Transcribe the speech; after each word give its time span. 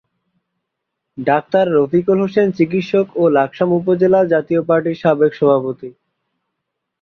Doctor 1.17 1.65
Rafiqul 1.75 2.17
Hossain 2.23 2.47
চিকিৎসক 2.57 3.07
ও 3.15 3.23
লাকসাম 3.37 3.69
উপজেলা 3.79 4.19
জাতীয় 4.33 4.61
পার্টির 4.69 4.97
সাবেক 5.03 5.31
সভাপতি। 5.39 5.89